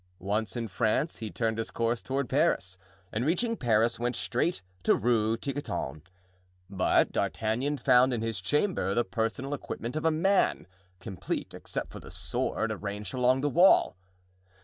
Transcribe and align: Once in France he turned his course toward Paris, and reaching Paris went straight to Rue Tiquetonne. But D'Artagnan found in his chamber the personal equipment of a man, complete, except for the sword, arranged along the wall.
Once 0.17 0.55
in 0.55 0.67
France 0.67 1.19
he 1.19 1.29
turned 1.29 1.59
his 1.59 1.69
course 1.69 2.01
toward 2.01 2.27
Paris, 2.27 2.79
and 3.13 3.23
reaching 3.23 3.55
Paris 3.55 3.99
went 3.99 4.15
straight 4.15 4.63
to 4.81 4.95
Rue 4.95 5.37
Tiquetonne. 5.37 6.01
But 6.67 7.11
D'Artagnan 7.11 7.77
found 7.77 8.11
in 8.11 8.23
his 8.23 8.41
chamber 8.41 8.95
the 8.95 9.03
personal 9.05 9.53
equipment 9.53 9.95
of 9.95 10.03
a 10.05 10.09
man, 10.09 10.65
complete, 10.99 11.53
except 11.53 11.91
for 11.91 11.99
the 11.99 12.09
sword, 12.09 12.71
arranged 12.71 13.13
along 13.13 13.41
the 13.41 13.47
wall. 13.49 13.95